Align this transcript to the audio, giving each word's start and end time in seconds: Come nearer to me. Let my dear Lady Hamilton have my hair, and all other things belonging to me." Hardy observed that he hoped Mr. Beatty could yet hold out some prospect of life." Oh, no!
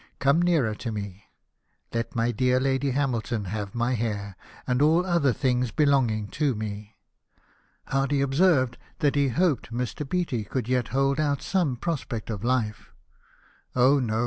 Come 0.17 0.41
nearer 0.41 0.73
to 0.73 0.91
me. 0.91 1.25
Let 1.93 2.15
my 2.15 2.31
dear 2.31 2.59
Lady 2.59 2.89
Hamilton 2.89 3.45
have 3.45 3.75
my 3.75 3.93
hair, 3.93 4.35
and 4.65 4.81
all 4.81 5.05
other 5.05 5.31
things 5.31 5.69
belonging 5.69 6.27
to 6.29 6.55
me." 6.55 6.97
Hardy 7.85 8.19
observed 8.19 8.79
that 8.97 9.13
he 9.13 9.27
hoped 9.27 9.71
Mr. 9.71 10.09
Beatty 10.09 10.43
could 10.43 10.67
yet 10.67 10.87
hold 10.87 11.19
out 11.19 11.43
some 11.43 11.75
prospect 11.75 12.31
of 12.31 12.43
life." 12.43 12.89
Oh, 13.75 13.99
no! 13.99 14.19